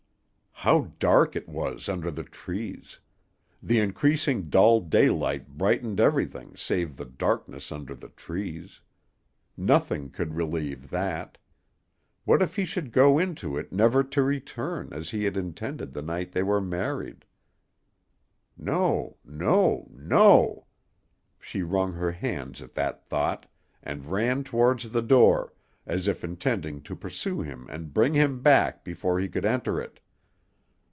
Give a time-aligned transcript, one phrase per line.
[0.63, 2.99] How dark it was under the trees!
[3.63, 8.79] The increasing dull daylight brightened everything save the darkness under the trees;
[9.57, 11.39] nothing could relieve that.
[12.25, 16.03] What if he should go into it never to return, as he had intended the
[16.03, 17.25] night they were married!
[18.55, 20.67] No, no, no;
[21.39, 23.47] she wrung her hands at that thought,
[23.81, 25.53] and ran towards the door,
[25.87, 29.99] as if intending to pursue him and bring him back before he could enter it.